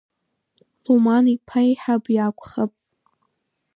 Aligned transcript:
Луман 0.83 1.25
иԥа 1.33 1.59
еиҳаб 1.67 2.03
иакәхап. 2.15 2.71